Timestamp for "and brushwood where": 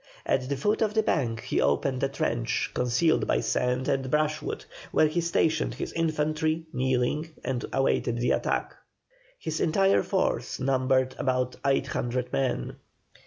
3.87-5.05